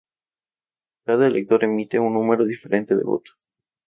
[1.05, 3.37] Cada elector emite un número diferente de votos.